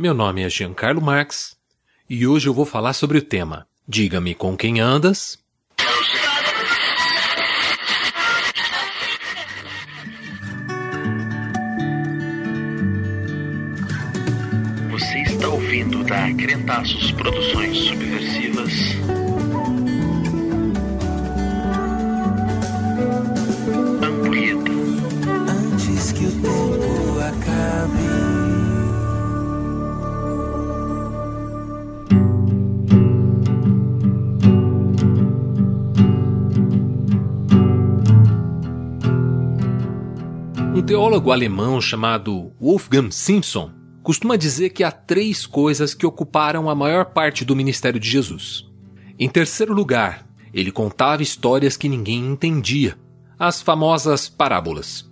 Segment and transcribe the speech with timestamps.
[0.00, 1.56] Meu nome é Giancarlo Marx
[2.08, 5.36] e hoje eu vou falar sobre o tema Diga-me com quem andas.
[14.88, 19.27] Você está ouvindo da Crentaços Produções Subversivas.
[40.78, 46.74] Um teólogo alemão chamado Wolfgang Simpson costuma dizer que há três coisas que ocuparam a
[46.74, 48.64] maior parte do ministério de Jesus.
[49.18, 50.24] Em terceiro lugar,
[50.54, 52.96] ele contava histórias que ninguém entendia,
[53.36, 55.10] as famosas parábolas.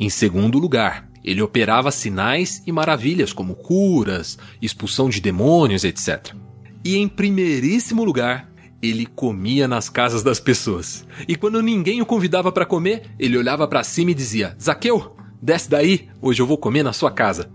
[0.00, 6.34] Em segundo lugar, ele operava sinais e maravilhas como curas, expulsão de demônios, etc.
[6.84, 8.47] E em primeiríssimo lugar,
[8.82, 11.06] ele comia nas casas das pessoas.
[11.26, 15.68] E quando ninguém o convidava para comer, ele olhava para cima e dizia: Zaqueu, desce
[15.68, 17.50] daí, hoje eu vou comer na sua casa.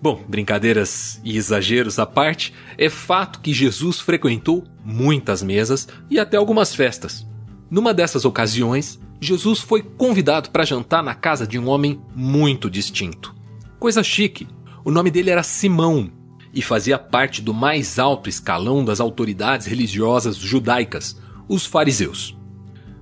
[0.00, 6.36] Bom, brincadeiras e exageros à parte, é fato que Jesus frequentou muitas mesas e até
[6.36, 7.24] algumas festas.
[7.70, 13.32] Numa dessas ocasiões, Jesus foi convidado para jantar na casa de um homem muito distinto.
[13.78, 14.48] Coisa chique.
[14.84, 16.10] O nome dele era Simão
[16.52, 22.36] e fazia parte do mais alto escalão das autoridades religiosas judaicas, os fariseus.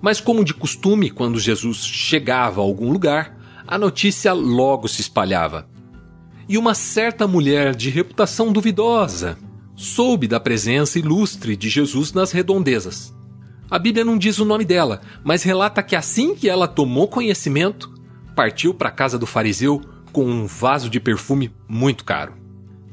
[0.00, 5.68] Mas, como de costume, quando Jesus chegava a algum lugar, a notícia logo se espalhava.
[6.48, 9.38] E uma certa mulher de reputação duvidosa
[9.74, 13.14] soube da presença ilustre de Jesus nas redondezas.
[13.70, 17.92] A Bíblia não diz o nome dela, mas relata que assim que ela tomou conhecimento,
[18.36, 19.80] partiu para a casa do fariseu
[20.12, 22.43] com um vaso de perfume muito caro.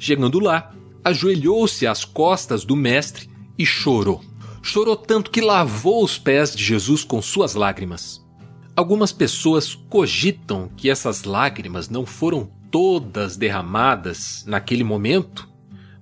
[0.01, 4.19] Chegando lá, ajoelhou-se às costas do mestre e chorou.
[4.59, 8.19] Chorou tanto que lavou os pés de Jesus com suas lágrimas.
[8.75, 15.47] Algumas pessoas cogitam que essas lágrimas não foram todas derramadas naquele momento,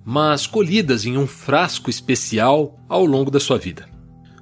[0.02, 3.86] mas colhidas em um frasco especial ao longo da sua vida.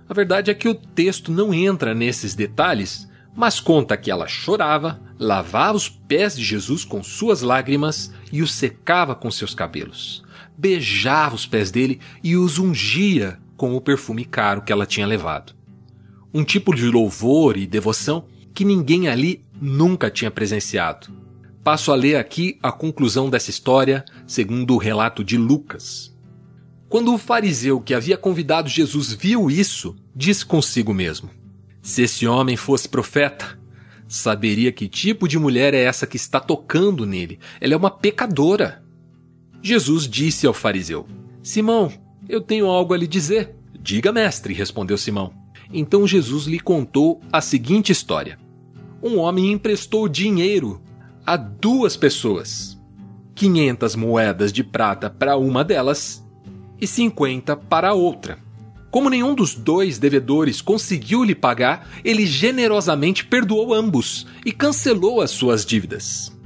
[0.08, 5.00] A verdade é que o texto não entra nesses detalhes, mas conta que ela chorava,
[5.18, 10.22] lavava os pés de Jesus com suas lágrimas e os secava com seus cabelos.
[10.56, 15.54] Beijava os pés dele e os ungia com o perfume caro que ela tinha levado.
[16.32, 21.08] Um tipo de louvor e devoção que ninguém ali nunca tinha presenciado.
[21.64, 26.16] Passo a ler aqui a conclusão dessa história, segundo o relato de Lucas.
[26.88, 31.28] Quando o fariseu que havia convidado Jesus viu isso, disse consigo mesmo:
[31.82, 33.57] Se esse homem fosse profeta,
[34.08, 37.38] saberia que tipo de mulher é essa que está tocando nele.
[37.60, 38.82] Ela é uma pecadora.
[39.62, 41.06] Jesus disse ao fariseu:
[41.42, 41.92] Simão,
[42.28, 43.54] eu tenho algo a lhe dizer.
[43.78, 45.32] Diga, mestre, respondeu Simão.
[45.72, 48.38] Então Jesus lhe contou a seguinte história:
[49.02, 50.80] Um homem emprestou dinheiro
[51.26, 52.80] a duas pessoas,
[53.34, 56.26] 500 moedas de prata para uma delas
[56.80, 58.47] e 50 para a outra.
[58.90, 65.30] Como nenhum dos dois devedores conseguiu lhe pagar, ele generosamente perdoou ambos e cancelou as
[65.30, 66.36] suas dívidas.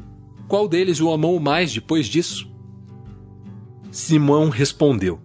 [0.49, 2.51] Qual deles o amou mais depois disso?
[3.91, 5.21] Simão respondeu: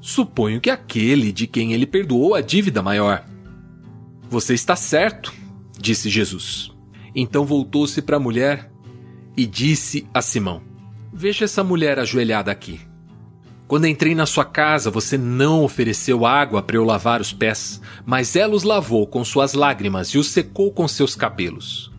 [0.00, 3.24] Suponho que aquele de quem ele perdoou a dívida maior.
[4.28, 5.32] Você está certo,
[5.78, 6.72] disse Jesus.
[7.14, 8.70] Então voltou-se para a mulher
[9.36, 10.62] e disse a Simão:
[11.12, 12.80] Veja essa mulher ajoelhada aqui.
[13.68, 18.36] Quando entrei na sua casa, você não ofereceu água para eu lavar os pés, mas
[18.36, 21.92] ela os lavou com suas lágrimas e os secou com seus cabelos.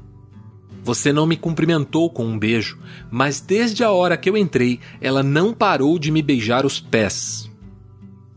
[0.82, 2.80] Você não me cumprimentou com um beijo,
[3.12, 7.52] mas desde a hora que eu entrei, ela não parou de me beijar os pés.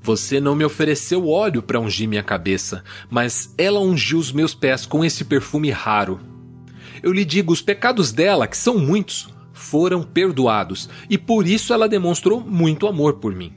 [0.03, 4.85] Você não me ofereceu óleo para ungir minha cabeça, mas ela ungiu os meus pés
[4.85, 6.19] com esse perfume raro.
[7.01, 9.29] Eu lhe digo: os pecados dela, que são muitos,
[9.60, 13.52] foram perdoados, e por isso ela demonstrou muito amor por mim.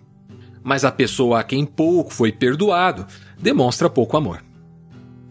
[0.64, 3.06] Mas a pessoa a quem pouco foi perdoado
[3.40, 4.44] demonstra pouco amor.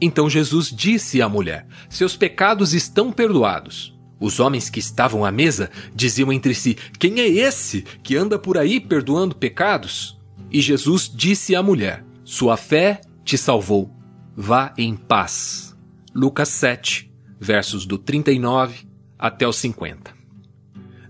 [0.00, 3.97] Então Jesus disse à mulher: Seus pecados estão perdoados.
[4.19, 8.58] Os homens que estavam à mesa diziam entre si: Quem é esse que anda por
[8.58, 10.19] aí perdoando pecados?
[10.50, 13.91] E Jesus disse à mulher: Sua fé te salvou.
[14.37, 15.76] Vá em paz.
[16.14, 17.11] Lucas 7,
[17.41, 18.87] versos do 39
[19.19, 20.22] até o 50.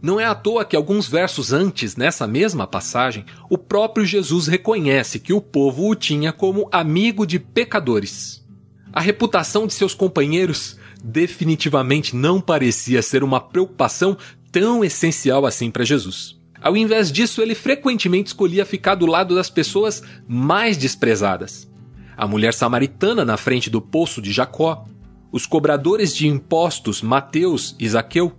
[0.03, 5.21] Não é à toa que alguns versos antes, nessa mesma passagem, o próprio Jesus reconhece
[5.21, 8.45] que o povo o tinha como amigo de pecadores.
[8.93, 14.19] A reputação de seus companheiros definitivamente não parecia ser uma preocupação
[14.51, 16.37] tão essencial assim para Jesus.
[16.61, 21.71] Ao invés disso, ele frequentemente escolhia ficar do lado das pessoas mais desprezadas.
[22.17, 24.85] A mulher samaritana na frente do poço de Jacó,
[25.31, 28.33] os cobradores de impostos Mateus e Zaqueu,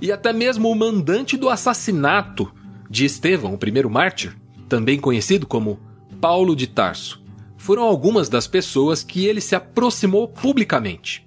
[0.00, 2.50] e até mesmo o mandante do assassinato
[2.88, 4.36] de Estevão, o primeiro mártir,
[4.68, 5.78] também conhecido como
[6.20, 7.22] Paulo de Tarso,
[7.56, 11.26] foram algumas das pessoas que ele se aproximou publicamente.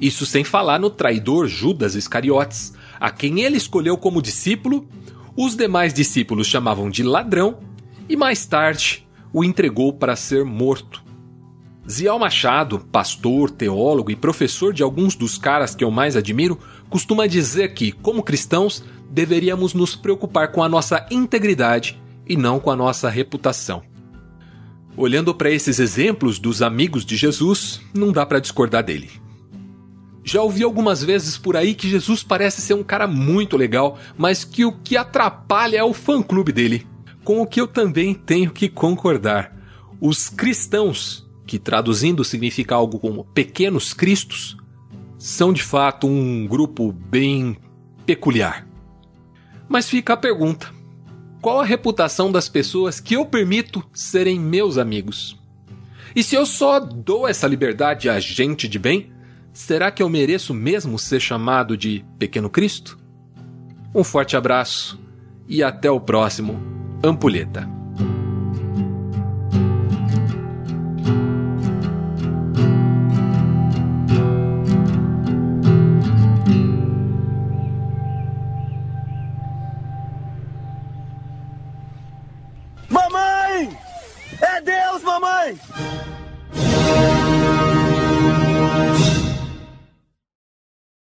[0.00, 4.88] Isso sem falar no traidor Judas Iscariotes, a quem ele escolheu como discípulo
[5.36, 7.58] os demais discípulos chamavam de ladrão
[8.08, 11.03] e mais tarde o entregou para ser morto.
[11.90, 16.58] Zial Machado, pastor, teólogo e professor de alguns dos caras que eu mais admiro,
[16.88, 22.70] costuma dizer que, como cristãos, deveríamos nos preocupar com a nossa integridade e não com
[22.70, 23.82] a nossa reputação.
[24.96, 29.10] Olhando para esses exemplos dos amigos de Jesus, não dá para discordar dele.
[30.24, 34.42] Já ouvi algumas vezes por aí que Jesus parece ser um cara muito legal, mas
[34.42, 36.86] que o que atrapalha é o fã-clube dele.
[37.22, 39.54] Com o que eu também tenho que concordar.
[40.00, 44.56] Os cristãos, que traduzindo significa algo como pequenos cristos,
[45.18, 47.56] são de fato um grupo bem
[48.04, 48.66] peculiar.
[49.68, 50.72] Mas fica a pergunta:
[51.40, 55.38] qual a reputação das pessoas que eu permito serem meus amigos?
[56.14, 59.14] E se eu só dou essa liberdade a gente de bem,
[59.54, 62.98] Será que eu mereço mesmo ser chamado de Pequeno Cristo?
[63.94, 65.00] Um forte abraço
[65.48, 66.60] e até o próximo
[67.04, 67.73] Ampulheta.
[84.94, 85.58] Deus, mamãe!